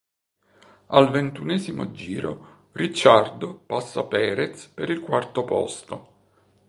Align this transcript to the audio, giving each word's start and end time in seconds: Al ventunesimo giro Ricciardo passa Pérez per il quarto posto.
Al 0.87 1.11
ventunesimo 1.11 1.91
giro 1.91 2.69
Ricciardo 2.71 3.53
passa 3.53 4.01
Pérez 4.05 4.65
per 4.73 4.89
il 4.89 4.99
quarto 4.99 5.43
posto. 5.45 6.07